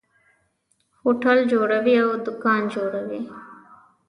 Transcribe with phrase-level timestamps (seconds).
[1.03, 3.21] هوټل جوړوي او دکان جوړوي.